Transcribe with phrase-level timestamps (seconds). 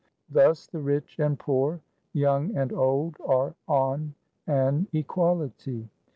[0.31, 1.79] 3 Thus the rich and poor,
[2.11, 4.15] young and old, are on
[4.47, 5.89] an equality.